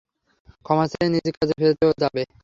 ক্ষমা 0.65 0.85
চেয়ে 0.91 1.09
নিয়ে 1.11 1.31
কাজে 1.37 1.53
ফেরত 1.59 1.95
যাবে। 2.01 2.21